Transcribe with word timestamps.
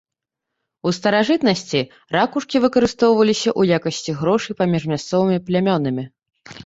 У 0.87 0.93
старажытнасці 0.97 1.79
ракушкі 2.15 2.57
выкарыстоўваліся 2.65 3.47
ў 3.59 3.81
якасці 3.81 4.17
грошай 4.23 4.53
паміж 4.63 4.83
мясцовымі 4.93 5.39
плямёнамі. 5.51 6.03